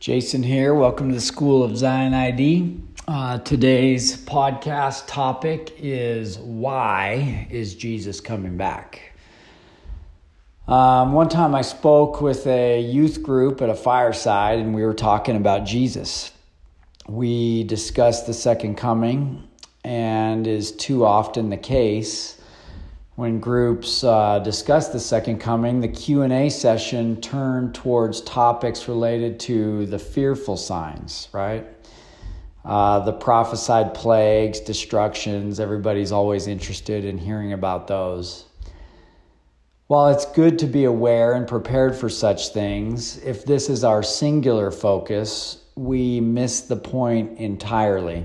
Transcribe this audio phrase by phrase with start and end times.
[0.00, 0.76] Jason here.
[0.76, 2.80] Welcome to the School of Zion ID.
[3.08, 9.12] Uh, today's podcast topic is why is Jesus coming back?
[10.68, 14.94] Um, one time I spoke with a youth group at a fireside and we were
[14.94, 16.30] talking about Jesus.
[17.08, 19.48] We discussed the second coming,
[19.82, 22.40] and is too often the case
[23.18, 29.86] when groups uh, discuss the second coming the q&a session turned towards topics related to
[29.86, 31.66] the fearful signs right?
[32.64, 38.44] Uh, the prophesied plagues destructions everybody's always interested in hearing about those.
[39.88, 44.04] While it's good to be aware and prepared for such things if this is our
[44.04, 48.22] singular focus we miss the point entirely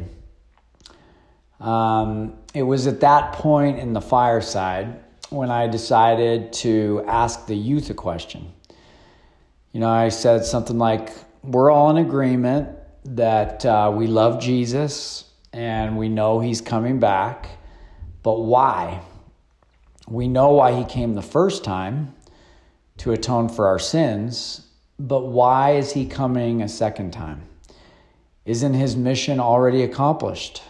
[1.63, 4.99] um, it was at that point in the fireside
[5.29, 8.51] when I decided to ask the youth a question.
[9.71, 15.23] You know, I said something like, We're all in agreement that uh, we love Jesus
[15.53, 17.49] and we know he's coming back,
[18.23, 19.01] but why?
[20.07, 22.13] We know why he came the first time
[22.97, 24.67] to atone for our sins,
[24.99, 27.47] but why is he coming a second time?
[28.45, 30.61] Isn't his mission already accomplished?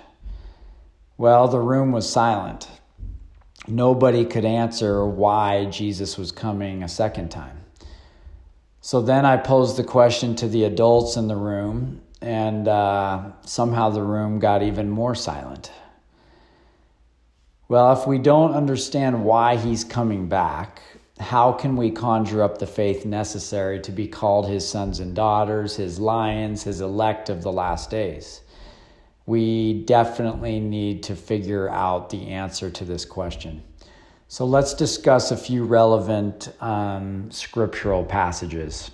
[1.23, 2.67] Well, the room was silent.
[3.65, 7.61] Nobody could answer why Jesus was coming a second time.
[8.81, 13.89] So then I posed the question to the adults in the room, and uh, somehow
[13.89, 15.71] the room got even more silent.
[17.69, 20.81] Well, if we don't understand why he's coming back,
[21.21, 25.77] how can we conjure up the faith necessary to be called his sons and daughters,
[25.77, 28.41] his lions, his elect of the last days?
[29.25, 33.63] We definitely need to figure out the answer to this question.
[34.27, 38.91] So let's discuss a few relevant um, scriptural passages.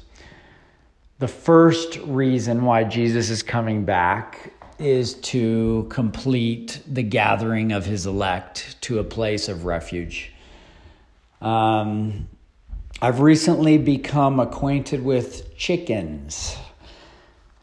[1.19, 8.05] The first reason why Jesus is coming back is to complete the gathering of his
[8.05, 10.31] elect to a place of refuge.
[11.41, 12.27] Um,
[13.01, 16.57] I've recently become acquainted with chickens.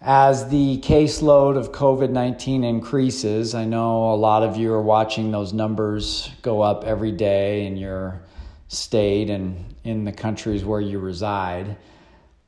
[0.02, 5.30] As the caseload of COVID 19 increases, I know a lot of you are watching
[5.30, 8.20] those numbers go up every day in your
[8.68, 11.78] state and in the countries where you reside.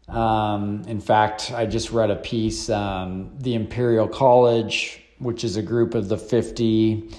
[0.09, 5.63] Um, in fact, I just read a piece, um, the Imperial College, which is a
[5.63, 7.15] group of the 50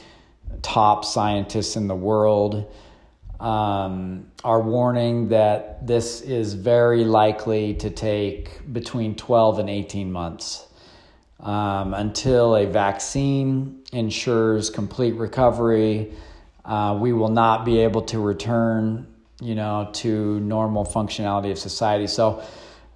[0.62, 2.72] top scientists in the world
[3.40, 10.68] um, are warning that this is very likely to take between 12 and 18 months
[11.40, 16.14] um, until a vaccine ensures complete recovery.
[16.66, 19.08] Uh, we will not be able to return,
[19.42, 22.08] you know, to normal functionality of society.
[22.08, 22.44] So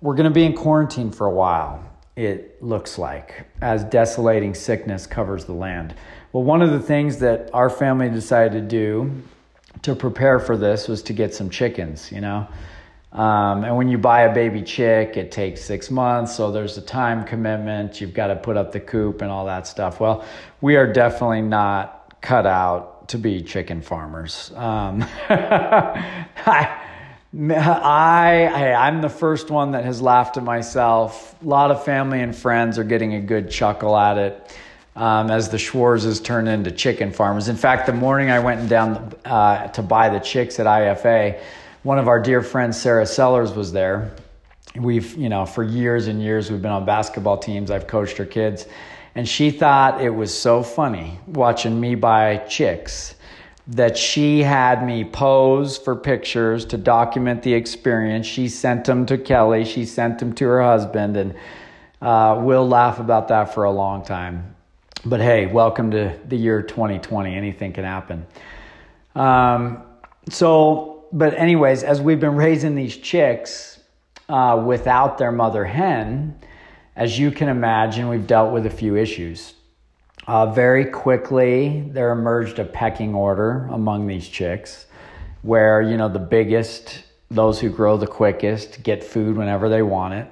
[0.02, 1.90] we're going to be in quarantine for a while.
[2.16, 5.96] It looks like as desolating sickness covers the land.
[6.34, 9.24] Well, one of the things that our family decided to do
[9.82, 12.48] to prepare for this was to get some chickens, you know.
[13.12, 16.82] Um, and when you buy a baby chick, it takes six months, so there's a
[16.82, 18.02] time commitment.
[18.02, 20.00] You've got to put up the coop and all that stuff.
[20.00, 20.26] Well,
[20.62, 24.52] we are definitely not cut out to be chicken farmers.
[24.56, 26.80] Um, I,
[27.34, 31.36] I, I'm the first one that has laughed at myself.
[31.44, 34.58] A lot of family and friends are getting a good chuckle at it
[34.96, 37.48] um, as the Schwarzes turned into chicken farmers.
[37.48, 41.40] In fact, the morning I went down uh, to buy the chicks at IFA,
[41.84, 44.16] one of our dear friends, Sarah Sellers, was there.
[44.76, 47.70] We've, you know, for years and years, we've been on basketball teams.
[47.70, 48.66] I've coached her kids.
[49.16, 53.16] And she thought it was so funny watching me buy chicks
[53.68, 58.26] that she had me pose for pictures to document the experience.
[58.26, 61.36] She sent them to Kelly, she sent them to her husband, and
[62.02, 64.53] uh, we'll laugh about that for a long time.
[65.06, 67.36] But hey, welcome to the year 2020.
[67.36, 68.26] Anything can happen.
[69.16, 69.84] Um,
[70.30, 73.82] so, but anyways, as we've been raising these chicks
[74.30, 76.40] uh, without their mother hen,
[76.96, 79.56] as you can imagine, we've dealt with a few issues.
[80.26, 84.86] Uh, very quickly, there emerged a pecking order among these chicks
[85.42, 90.14] where, you know, the biggest, those who grow the quickest, get food whenever they want
[90.14, 90.28] it.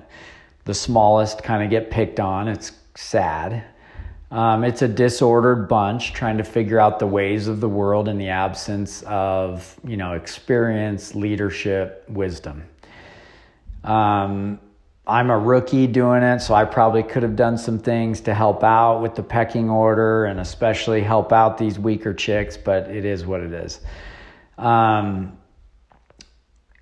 [0.63, 2.47] The smallest kind of get picked on.
[2.47, 3.65] It's sad.
[4.31, 8.17] Um, it's a disordered bunch trying to figure out the ways of the world in
[8.17, 12.63] the absence of, you know, experience, leadership, wisdom.
[13.83, 14.59] Um,
[15.05, 18.63] I'm a rookie doing it, so I probably could have done some things to help
[18.63, 23.25] out with the pecking order and especially help out these weaker chicks, but it is
[23.25, 23.81] what it is.
[24.57, 25.37] Um,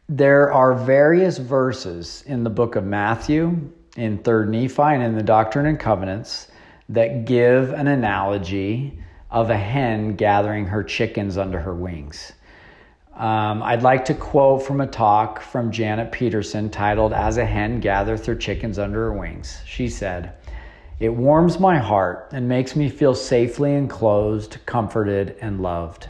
[0.07, 5.23] there are various verses in the book of Matthew in 3rd Nephi and in the
[5.23, 6.48] Doctrine and Covenants
[6.89, 8.99] that give an analogy
[9.31, 12.33] of a hen gathering her chickens under her wings.
[13.15, 17.81] Um, I'd like to quote from a talk from Janet Peterson titled As a Hen
[17.81, 19.59] Gathereth Her Chickens Under Her Wings.
[19.65, 20.33] She said,
[21.01, 26.07] It warms my heart and makes me feel safely enclosed, comforted, and loved.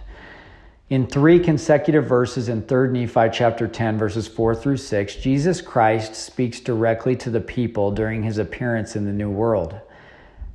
[0.91, 6.13] In three consecutive verses in 3 Nephi chapter 10, verses 4 through 6, Jesus Christ
[6.13, 9.81] speaks directly to the people during his appearance in the New World.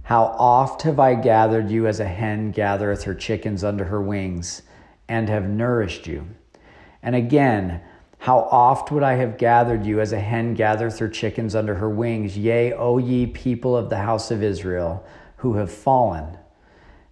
[0.04, 4.60] How oft have I gathered you as a hen gathereth her chickens under her wings,
[5.08, 6.26] and have nourished you?
[7.02, 7.80] And again,
[8.18, 11.88] how oft would I have gathered you as a hen gathereth her chickens under her
[11.88, 12.36] wings?
[12.36, 15.02] Yea, O ye people of the house of Israel,
[15.36, 16.36] who have fallen.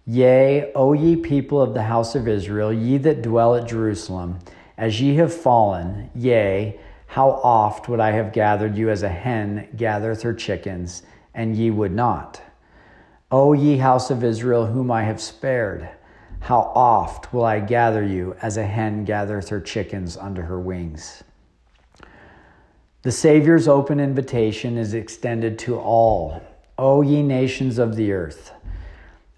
[0.05, 4.37] Yea, O ye people of the house of Israel, ye that dwell at Jerusalem,
[4.77, 9.69] as ye have fallen, yea, how oft would I have gathered you as a hen
[9.75, 11.01] gathereth her chickens,
[11.33, 12.39] and ye would not?
[13.35, 15.89] O ye house of Israel, whom I have spared,
[16.41, 21.23] how oft will I gather you as a hen gathereth her chickens under her wings?
[23.01, 26.43] The Savior's open invitation is extended to all,
[26.77, 28.51] O ye nations of the earth,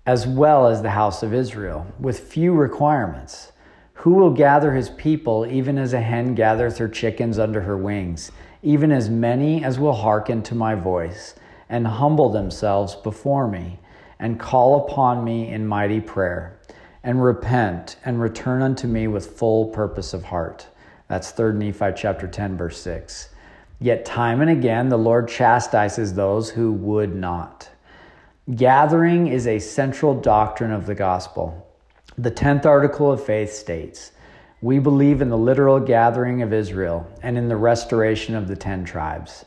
[0.05, 3.53] as well as the house of Israel, with few requirements.
[3.93, 8.33] Who will gather his people even as a hen gathereth her chickens under her wings,
[8.61, 11.33] even as many as will hearken to my voice,
[11.69, 13.79] and humble themselves before me,
[14.19, 16.55] and call upon me in mighty prayer?
[17.05, 20.67] and repent and return unto me with full purpose of heart.
[21.07, 23.29] That's 3 Nephi chapter 10 verse 6.
[23.79, 27.69] Yet time and again the Lord chastises those who would not.
[28.55, 31.67] Gathering is a central doctrine of the gospel.
[32.17, 34.11] The 10th article of faith states,
[34.61, 38.83] we believe in the literal gathering of Israel and in the restoration of the 10
[38.83, 39.45] tribes.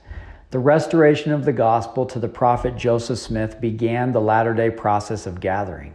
[0.50, 5.26] The restoration of the gospel to the prophet Joseph Smith began the latter day process
[5.26, 5.94] of gathering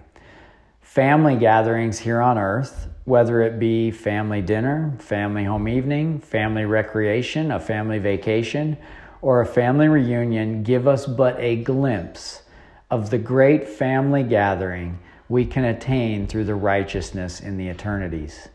[0.79, 7.49] family gatherings here on earth, whether it be family dinner, family home evening, family recreation,
[7.49, 8.77] a family vacation,
[9.23, 12.43] or a family reunion, give us but a glimpse
[12.91, 18.49] of the great family gathering we can attain through the righteousness in the eternities.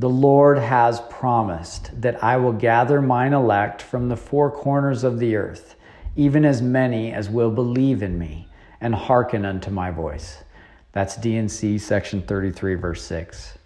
[0.00, 5.18] The Lord has promised that I will gather mine elect from the four corners of
[5.18, 5.76] the earth,
[6.16, 8.48] even as many as will believe in me
[8.80, 10.38] and hearken unto my voice.
[10.92, 13.58] That's D&C section 33, verse 6.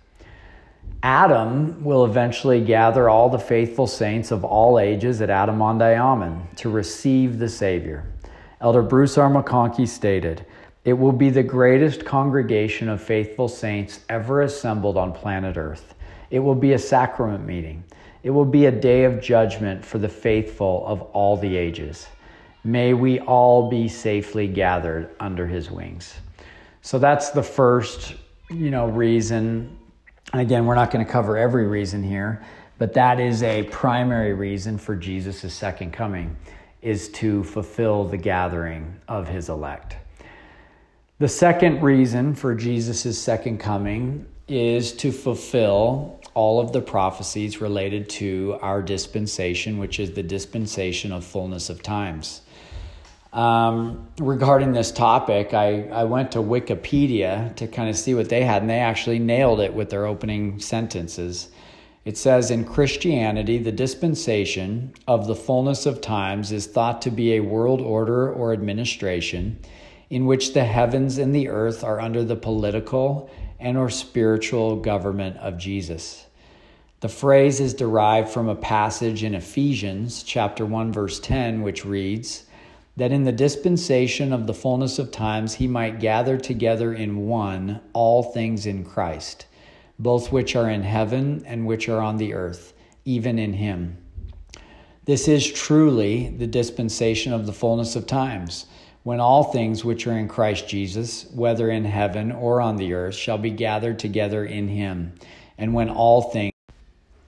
[1.05, 7.39] Adam will eventually gather all the faithful saints of all ages at Adam-ondi-Ahman to receive
[7.39, 8.13] the Savior.
[8.61, 9.31] Elder Bruce R.
[9.31, 10.45] McConkie stated,
[10.85, 15.95] It will be the greatest congregation of faithful saints ever assembled on planet Earth.
[16.35, 17.85] It will be a sacrament meeting.
[18.25, 22.09] It will be a day of judgment for the faithful of all the ages.
[22.65, 26.13] May we all be safely gathered under his wings.
[26.83, 28.17] So that's the first,
[28.51, 29.79] you know, reason.
[30.33, 32.45] And again, we're not going to cover every reason here,
[32.79, 36.37] but that is a primary reason for Jesus' second coming
[36.83, 39.99] is to fulfill the gathering of his elect.
[41.21, 48.08] The second reason for Jesus' second coming is to fulfill all of the prophecies related
[48.08, 52.43] to our dispensation, which is the dispensation of fullness of times.
[53.32, 58.45] Um, regarding this topic, I, I went to Wikipedia to kind of see what they
[58.45, 61.49] had, and they actually nailed it with their opening sentences.
[62.04, 67.35] It says In Christianity, the dispensation of the fullness of times is thought to be
[67.35, 69.59] a world order or administration
[70.11, 75.37] in which the heavens and the earth are under the political and or spiritual government
[75.38, 76.26] of Jesus.
[77.00, 82.44] The phrase is derived from a passage in Ephesians chapter 1 verse 10 which reads
[82.96, 87.80] that in the dispensation of the fullness of times he might gather together in one
[87.92, 89.46] all things in Christ,
[89.99, 92.73] both which are in heaven and which are on the earth,
[93.04, 93.99] even in him.
[95.04, 98.66] This is truly the dispensation of the fullness of times,
[99.04, 103.14] when all things which are in Christ Jesus, whether in heaven or on the earth,
[103.14, 105.12] shall be gathered together in him,
[105.56, 106.50] and when all things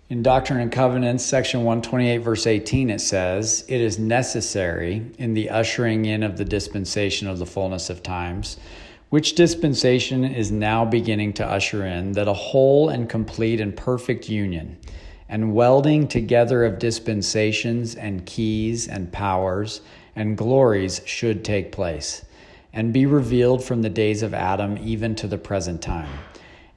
[0.09, 5.51] in Doctrine and Covenants, section 128, verse 18, it says, It is necessary in the
[5.51, 8.57] ushering in of the dispensation of the fullness of times,
[9.11, 14.29] which dispensation is now beginning to usher in, that a whole and complete and perfect
[14.29, 14.79] union
[15.29, 19.81] and welding together of dispensations and keys and powers
[20.17, 22.25] and glories should take place
[22.73, 26.19] and be revealed from the days of Adam even to the present time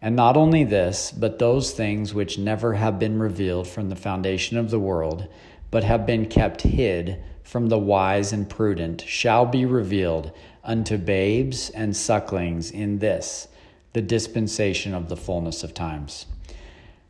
[0.01, 4.57] and not only this, but those things which never have been revealed from the foundation
[4.57, 5.27] of the world,
[5.71, 10.31] but have been kept hid from the wise and prudent shall be revealed
[10.63, 13.47] unto babes and sucklings in this,
[13.93, 16.27] the dispensation of the fullness of times.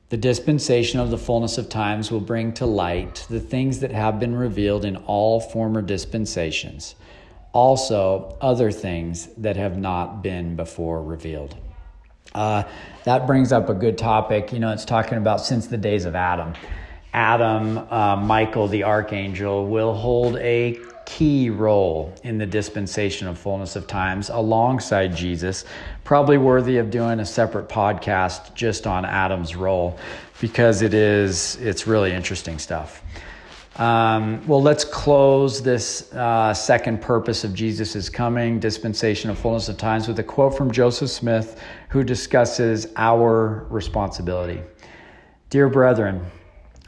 [0.10, 4.20] The dispensation of the fullness of times will bring to light the things that have
[4.20, 6.96] been revealed in all former dispensations,
[7.54, 11.56] also other things that have not been before revealed.
[12.34, 12.64] Uh,
[13.04, 14.52] that brings up a good topic.
[14.52, 16.54] You know, it's talking about since the days of Adam.
[17.14, 23.76] Adam, uh, Michael, the archangel, will hold a key role in the dispensation of fullness
[23.76, 25.66] of times alongside Jesus.
[26.04, 29.98] Probably worthy of doing a separate podcast just on Adam's role
[30.40, 33.02] because it is it's really interesting stuff.
[33.78, 39.78] Um, well, let's close this uh, second purpose of Jesus' coming, dispensation of fullness of
[39.78, 44.62] times, with a quote from Joseph Smith, who discusses our responsibility.
[45.50, 46.24] Dear brethren,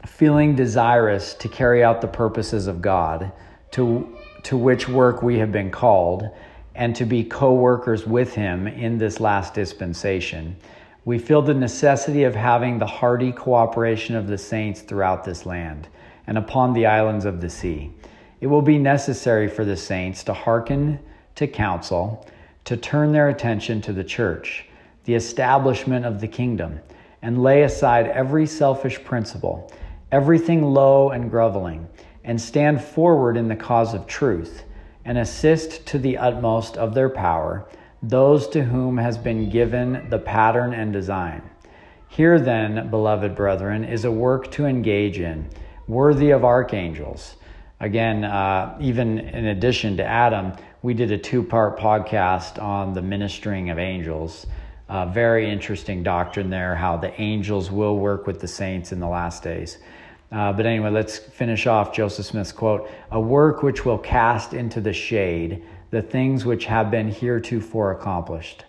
[0.06, 3.32] feeling desirous to carry out the purposes of God,
[3.72, 6.28] to, to which work we have been called,
[6.74, 10.56] and to be co workers with Him in this last dispensation,
[11.04, 15.88] we feel the necessity of having the hearty cooperation of the saints throughout this land
[16.26, 17.90] and upon the islands of the sea.
[18.40, 21.00] It will be necessary for the saints to hearken
[21.34, 22.26] to counsel,
[22.64, 24.66] to turn their attention to the church,
[25.04, 26.80] the establishment of the kingdom,
[27.22, 29.72] and lay aside every selfish principle,
[30.10, 31.88] everything low and groveling,
[32.24, 34.64] and stand forward in the cause of truth,
[35.04, 37.66] and assist to the utmost of their power
[38.02, 41.42] those to whom has been given the pattern and design.
[42.08, 45.48] Here, then, beloved brethren, is a work to engage in
[45.86, 47.36] worthy of archangels.
[47.80, 50.52] Again, uh, even in addition to Adam,
[50.82, 54.46] we did a two part podcast on the ministering of angels.
[54.88, 59.08] Uh, very interesting doctrine there, how the angels will work with the saints in the
[59.08, 59.78] last days.
[60.32, 64.80] Uh, but anyway, let's finish off Joseph Smith's quote A work which will cast into
[64.80, 68.64] the shade the things which have been heretofore accomplished.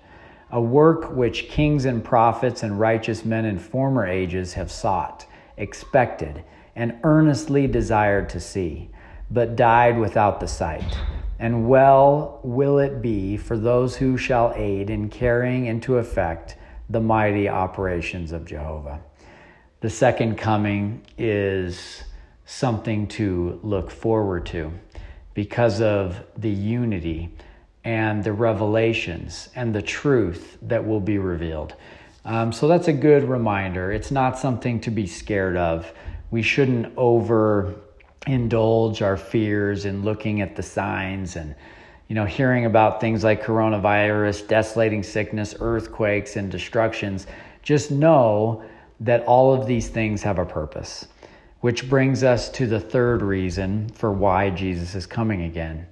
[0.52, 6.44] A work which kings and prophets and righteous men in former ages have sought, expected,
[6.76, 8.90] and earnestly desired to see,
[9.32, 10.98] but died without the sight.
[11.40, 16.58] And well will it be for those who shall aid in carrying into effect
[16.90, 19.00] the mighty operations of Jehovah.
[19.84, 22.04] The second coming is
[22.46, 24.72] something to look forward to
[25.34, 27.36] because of the unity
[27.84, 31.76] and the revelations and the truth that will be revealed.
[32.24, 33.92] Um, so that's a good reminder.
[33.92, 35.92] It's not something to be scared of
[36.32, 37.76] we shouldn't over
[38.26, 41.56] indulge our fears in looking at the signs and
[42.08, 47.28] you know hearing about things like coronavirus desolating sickness earthquakes and destructions
[47.64, 48.64] just know
[49.00, 51.08] that all of these things have a purpose
[51.64, 55.88] which brings us to the third reason for why Jesus is coming again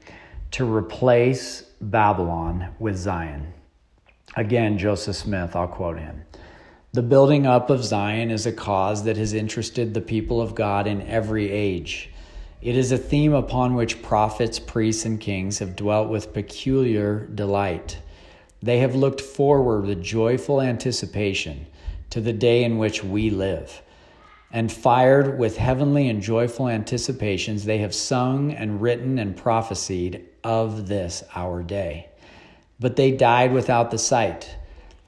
[0.52, 3.54] to replace Babylon with Zion.
[4.36, 6.24] Again, Joseph Smith, I'll quote him.
[6.92, 10.88] The building up of Zion is a cause that has interested the people of God
[10.88, 12.10] in every age.
[12.62, 17.98] It is a theme upon which prophets, priests, and kings have dwelt with peculiar delight.
[18.62, 21.66] They have looked forward with joyful anticipation
[22.12, 23.82] to the day in which we live.
[24.52, 30.88] And fired with heavenly and joyful anticipations, they have sung and written and prophesied of
[30.88, 32.10] this our day.
[32.80, 34.56] But they died without the sight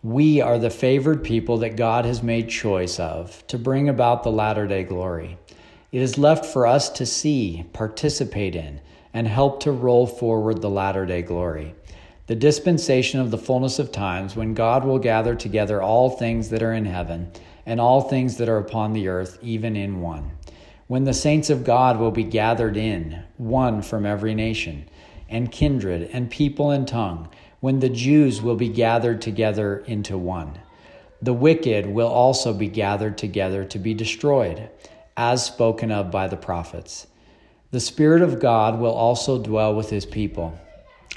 [0.03, 4.31] we are the favored people that God has made choice of to bring about the
[4.31, 5.37] latter day glory.
[5.93, 8.81] It is left for us to see, participate in,
[9.13, 11.73] and help to roll forward the latter day glory.
[12.25, 16.63] The dispensation of the fullness of times when God will gather together all things that
[16.63, 17.29] are in heaven
[17.65, 20.31] and all things that are upon the earth, even in one.
[20.87, 24.87] When the saints of God will be gathered in, one from every nation,
[25.27, 27.27] and kindred, and people and tongue
[27.59, 30.59] when the Jews will be gathered together into one.
[31.21, 34.69] The wicked will also be gathered together to be destroyed,
[35.17, 37.07] as spoken of by the prophets.
[37.71, 40.57] The Spirit of God will also dwell with his people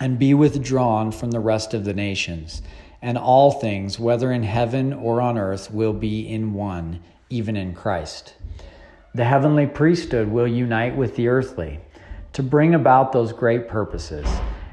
[0.01, 2.63] and be withdrawn from the rest of the nations,
[3.03, 7.01] and all things, whether in heaven or on earth, will be in one,
[7.31, 8.35] even in Christ.
[9.15, 11.81] The heavenly priesthood will unite with the earthly
[12.33, 14.27] to bring about those great purposes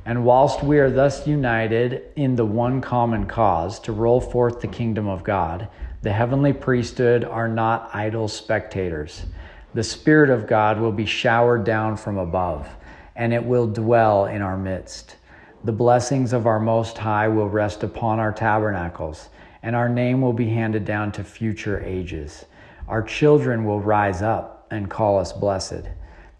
[0.06, 4.68] and whilst we are thus united in the one common cause to roll forth the
[4.68, 5.70] kingdom of God,
[6.01, 9.25] the heavenly priesthood are not idle spectators.
[9.74, 12.68] The Spirit of God will be showered down from above,
[13.15, 15.17] and it will dwell in our midst.
[15.63, 19.29] The blessings of our Most High will rest upon our tabernacles,
[19.62, 22.46] and our name will be handed down to future ages.
[22.88, 25.84] Our children will rise up and call us blessed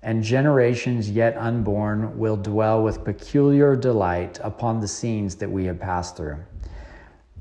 [0.04, 5.80] and generations yet unborn will dwell with peculiar delight upon the scenes that we have
[5.80, 6.38] passed through.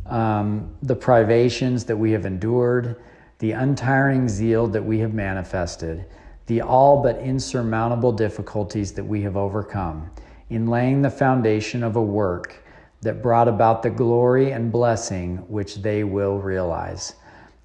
[0.07, 3.03] Um, the privations that we have endured,
[3.41, 6.07] the untiring zeal that we have manifested,
[6.47, 10.11] the all but insurmountable difficulties that we have overcome
[10.51, 12.63] in laying the foundation of a work
[13.01, 17.15] that brought about the glory and blessing which they will realize.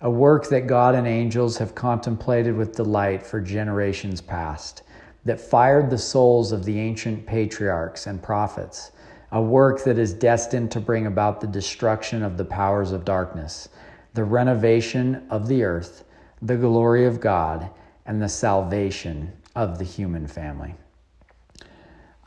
[0.02, 4.84] A work that God and angels have contemplated with delight for generations past
[5.26, 8.92] that fired the souls of the ancient patriarchs and prophets,
[9.32, 13.68] a work that is destined to bring about the destruction of the powers of darkness,
[14.14, 16.06] the renovation of the earth,
[16.42, 17.70] the glory of God,
[18.08, 20.74] and the salvation of the human family.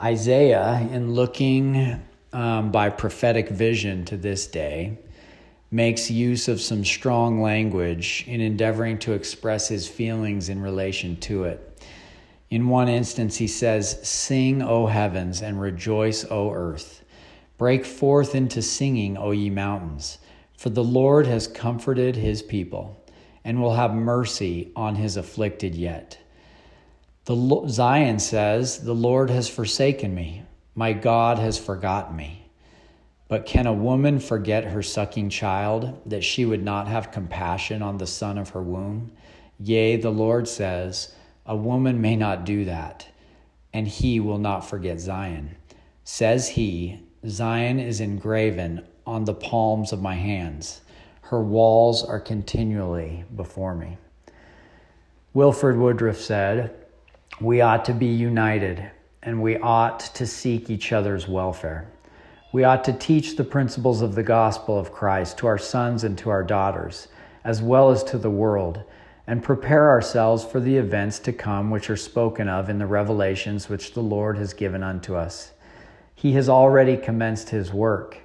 [0.01, 4.99] Isaiah, in looking um, by prophetic vision to this day,
[5.71, 11.45] makes use of some strong language in endeavoring to express his feelings in relation to
[11.45, 11.67] it.
[12.51, 17.05] In one instance, he says, Sing, O heavens, and rejoice, O earth.
[17.57, 20.19] Break forth into singing, O ye mountains,
[20.57, 23.00] for the Lord has comforted his people
[23.45, 26.19] and will have mercy on his afflicted yet.
[27.25, 30.45] The Zion says, The Lord has forsaken me,
[30.75, 32.51] my God has forgotten me.
[33.29, 37.99] But can a woman forget her sucking child, that she would not have compassion on
[37.99, 39.13] the son of her womb?
[39.61, 41.15] Yea, the Lord says,
[41.47, 43.07] a woman may not do that,
[43.73, 45.57] and he will not forget Zion.
[46.05, 50.81] Says he, Zion is engraven on the palms of my hands.
[51.31, 53.99] Her walls are continually before me.
[55.33, 56.75] Wilford Woodruff said,
[57.41, 58.91] We ought to be united,
[59.23, 61.87] and we ought to seek each other's welfare.
[62.53, 66.19] We ought to teach the principles of the gospel of Christ to our sons and
[66.19, 67.07] to our daughters,
[67.45, 68.83] as well as to the world
[69.25, 73.69] and prepare ourselves for the events to come which are spoken of in the revelations
[73.69, 75.53] which the Lord has given unto us.
[76.13, 78.19] He has already commenced his work,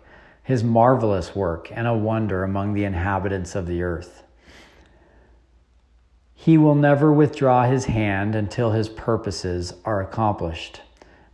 [0.46, 4.22] his marvelous work, and a wonder among the inhabitants of the earth.
[6.36, 10.82] He will never withdraw his hand until his purposes are accomplished.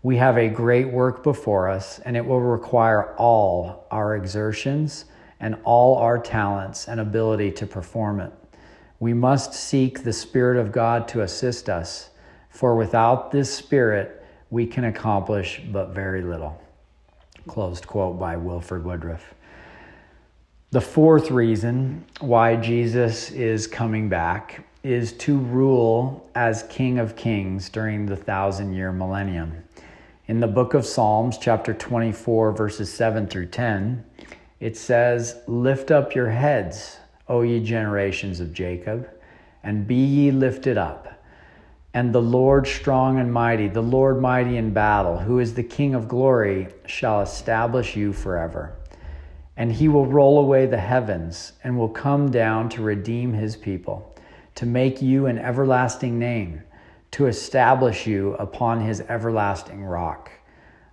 [0.01, 5.03] We have a great work before us, and it will require all our exertions
[5.41, 8.31] and all our talents and ability to perform it.
[9.01, 12.11] We must seek the Spirit of God to assist us,
[12.49, 16.61] for without this Spirit, we can accomplish but very little.
[17.47, 19.33] Closed quote by Wilford Woodruff.
[20.71, 27.69] The fourth reason why Jesus is coming back is to rule as King of Kings
[27.69, 29.63] during the thousand year millennium.
[30.27, 34.05] In the book of Psalms, chapter 24, verses 7 through 10,
[34.59, 39.09] it says, Lift up your heads O ye generations of Jacob,
[39.63, 41.10] and be ye lifted up.
[41.93, 45.93] And the Lord strong and mighty, the Lord mighty in battle, who is the King
[45.93, 48.73] of glory, shall establish you forever.
[49.57, 54.15] And he will roll away the heavens and will come down to redeem his people,
[54.55, 56.61] to make you an everlasting name,
[57.11, 60.31] to establish you upon his everlasting rock.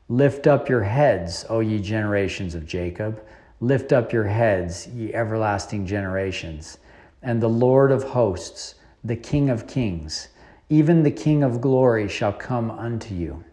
[0.08, 3.22] Lift up your heads, O ye generations of Jacob.
[3.60, 6.78] Lift up your heads, ye everlasting generations,
[7.22, 10.28] and the Lord of hosts, the King of kings,
[10.68, 13.44] even the King of glory, shall come unto you,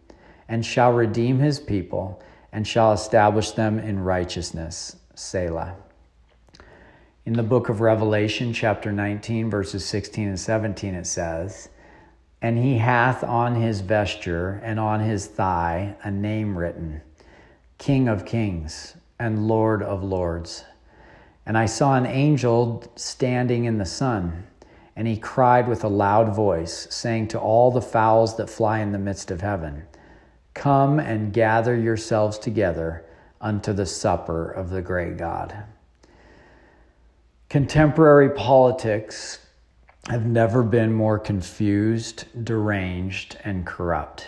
[0.47, 4.97] and shall redeem his people, and shall establish them in righteousness.
[5.15, 5.75] Selah.
[7.25, 11.69] In the book of Revelation, chapter 19, verses 16 and 17, it says,
[12.41, 17.01] And he hath on his vesture and on his thigh a name written
[17.77, 20.65] King of kings and Lord of lords.
[21.45, 24.45] And I saw an angel standing in the sun,
[24.95, 28.91] and he cried with a loud voice, saying to all the fowls that fly in
[28.91, 29.83] the midst of heaven,
[30.53, 33.05] Come and gather yourselves together
[33.41, 35.55] unto the supper of the great God.
[37.49, 39.39] Contemporary politics
[40.09, 44.27] have never been more confused, deranged, and corrupt.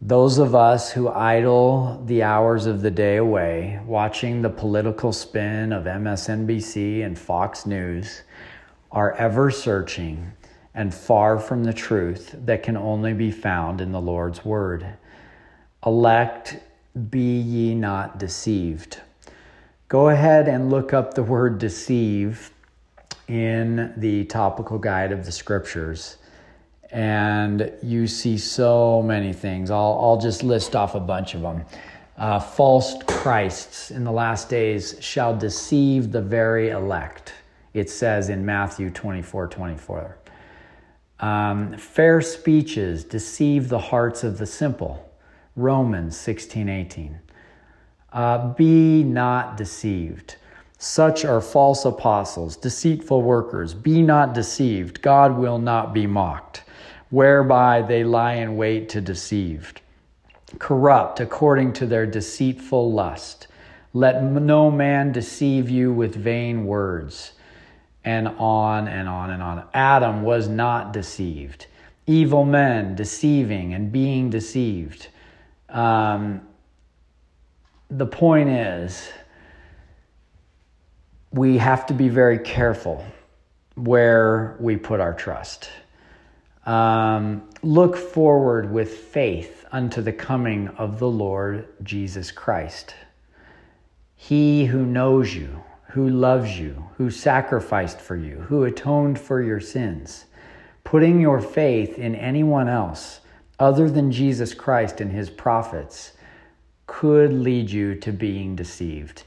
[0.00, 5.72] Those of us who idle the hours of the day away watching the political spin
[5.72, 8.22] of MSNBC and Fox News
[8.90, 10.32] are ever searching
[10.74, 14.86] and far from the truth that can only be found in the Lord's Word.
[15.84, 16.58] Elect,
[17.10, 19.00] be ye not deceived.
[19.88, 22.50] Go ahead and look up the word deceive
[23.26, 26.18] in the topical guide of the scriptures
[26.90, 29.70] and you see so many things.
[29.70, 31.64] I'll, I'll just list off a bunch of them.
[32.16, 37.34] Uh, false Christs in the last days shall deceive the very elect,
[37.78, 40.18] it says in Matthew 24 24.
[41.20, 45.04] Um, fair speeches deceive the hearts of the simple.
[45.56, 47.18] Romans 16 18.
[48.12, 50.36] Uh, be not deceived.
[50.78, 53.74] Such are false apostles, deceitful workers.
[53.74, 55.02] Be not deceived.
[55.02, 56.62] God will not be mocked,
[57.10, 59.74] whereby they lie in wait to deceive.
[60.60, 63.48] Corrupt according to their deceitful lust.
[63.92, 67.32] Let no man deceive you with vain words.
[68.08, 69.64] And on and on and on.
[69.74, 71.66] Adam was not deceived.
[72.06, 75.08] Evil men deceiving and being deceived.
[75.68, 76.40] Um,
[77.90, 79.10] the point is,
[81.32, 83.04] we have to be very careful
[83.74, 85.68] where we put our trust.
[86.64, 92.94] Um, look forward with faith unto the coming of the Lord Jesus Christ.
[94.16, 99.60] He who knows you, who loves you, who sacrificed for you, who atoned for your
[99.60, 100.26] sins.
[100.84, 103.20] Putting your faith in anyone else
[103.58, 106.12] other than Jesus Christ and his prophets
[106.86, 109.24] could lead you to being deceived.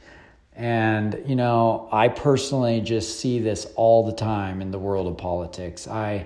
[0.56, 5.18] And, you know, I personally just see this all the time in the world of
[5.18, 5.88] politics.
[5.88, 6.26] I,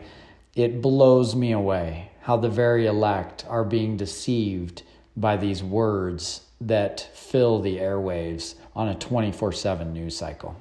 [0.56, 4.84] it blows me away how the very elect are being deceived
[5.16, 10.56] by these words that fill the airwaves on a 24 7 news cycle.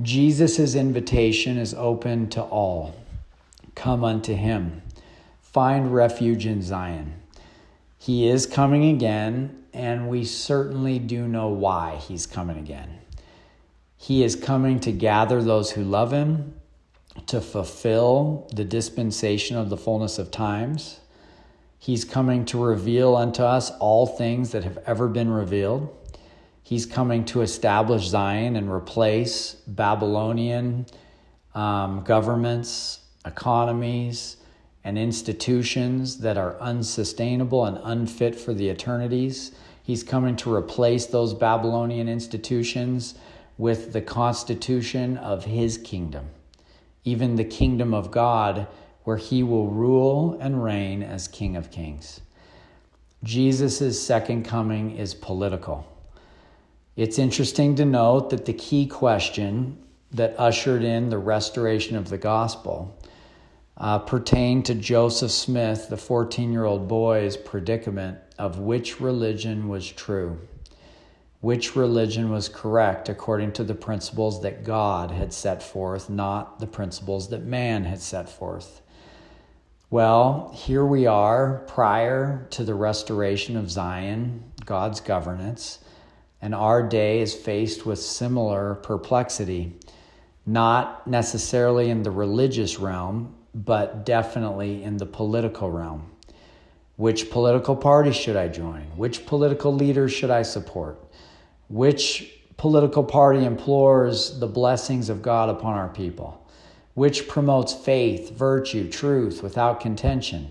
[0.00, 2.94] Jesus' invitation is open to all.
[3.74, 4.82] Come unto him.
[5.42, 7.14] Find refuge in Zion.
[7.98, 13.00] He is coming again, and we certainly do know why he's coming again.
[13.96, 16.54] He is coming to gather those who love him,
[17.26, 21.00] to fulfill the dispensation of the fullness of times.
[21.80, 25.94] He's coming to reveal unto us all things that have ever been revealed.
[26.68, 30.84] He's coming to establish Zion and replace Babylonian
[31.54, 34.36] um, governments, economies,
[34.84, 39.52] and institutions that are unsustainable and unfit for the eternities.
[39.82, 43.14] He's coming to replace those Babylonian institutions
[43.56, 46.28] with the constitution of his kingdom,
[47.02, 48.66] even the kingdom of God,
[49.04, 52.20] where he will rule and reign as King of Kings.
[53.24, 55.86] Jesus' second coming is political.
[56.98, 59.78] It's interesting to note that the key question
[60.10, 62.98] that ushered in the restoration of the gospel
[63.76, 69.88] uh, pertain to Joseph Smith, the 14 year old boy's predicament of which religion was
[69.88, 70.40] true,
[71.40, 76.66] which religion was correct according to the principles that God had set forth, not the
[76.66, 78.82] principles that man had set forth.
[79.88, 85.78] Well, here we are prior to the restoration of Zion, God's governance,
[86.40, 89.76] and our day is faced with similar perplexity,
[90.46, 96.10] not necessarily in the religious realm, but definitely in the political realm.
[96.96, 98.82] Which political party should I join?
[98.96, 100.98] Which political leader should I support?
[101.68, 106.44] Which political party implores the blessings of God upon our people?
[106.94, 110.50] Which promotes faith, virtue, truth without contention?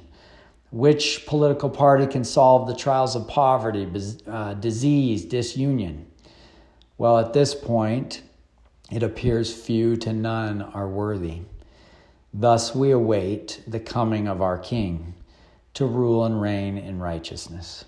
[0.71, 3.87] Which political party can solve the trials of poverty,
[4.27, 6.07] uh, disease, disunion?
[6.97, 8.21] Well, at this point,
[8.91, 11.41] it appears few to none are worthy.
[12.33, 15.13] Thus we await the coming of our King
[15.73, 17.85] to rule and reign in righteousness.